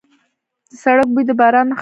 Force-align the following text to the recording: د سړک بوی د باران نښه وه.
د 0.69 0.71
سړک 0.83 1.07
بوی 1.13 1.23
د 1.29 1.31
باران 1.39 1.65
نښه 1.69 1.75
وه. 1.77 1.79